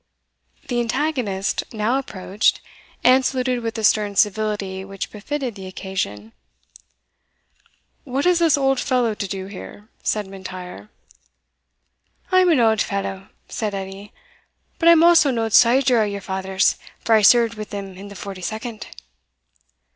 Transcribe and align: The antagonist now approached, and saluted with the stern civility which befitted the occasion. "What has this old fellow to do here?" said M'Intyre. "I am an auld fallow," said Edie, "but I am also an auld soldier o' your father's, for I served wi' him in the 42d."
The 0.67 0.79
antagonist 0.81 1.63
now 1.71 1.99
approached, 1.99 2.59
and 3.03 3.23
saluted 3.23 3.61
with 3.61 3.75
the 3.75 3.83
stern 3.83 4.15
civility 4.15 4.83
which 4.83 5.11
befitted 5.11 5.53
the 5.53 5.67
occasion. 5.67 6.33
"What 8.03 8.25
has 8.25 8.39
this 8.39 8.57
old 8.57 8.79
fellow 8.79 9.13
to 9.13 9.27
do 9.27 9.45
here?" 9.45 9.89
said 10.01 10.25
M'Intyre. 10.25 10.89
"I 12.31 12.39
am 12.39 12.49
an 12.49 12.59
auld 12.59 12.81
fallow," 12.81 13.27
said 13.47 13.75
Edie, 13.75 14.11
"but 14.79 14.89
I 14.89 14.91
am 14.91 15.03
also 15.03 15.29
an 15.29 15.37
auld 15.37 15.53
soldier 15.53 15.99
o' 15.99 16.03
your 16.05 16.19
father's, 16.21 16.77
for 17.05 17.13
I 17.13 17.21
served 17.21 17.53
wi' 17.53 17.65
him 17.65 17.95
in 17.95 18.07
the 18.07 18.15
42d." 18.15 18.85